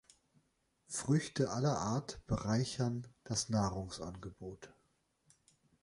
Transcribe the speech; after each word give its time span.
Früchte 0.87 1.51
aller 1.51 1.77
Art 1.77 2.25
bereichern 2.25 3.05
das 3.23 3.49
Nahrungsangebot. 3.49 4.73